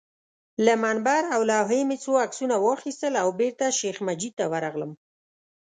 له 0.65 0.73
منبر 0.83 1.21
او 1.33 1.41
لوحې 1.49 1.81
مې 1.89 1.97
څو 2.03 2.11
عکسونه 2.25 2.55
واخیستل 2.59 3.13
او 3.21 3.27
بېرته 3.39 3.65
شیخ 3.79 3.97
مجید 4.07 4.33
ته 4.39 4.45
ورغلم. 4.53 4.91